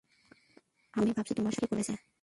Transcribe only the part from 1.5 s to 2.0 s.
সাথে এটা কী করেছে।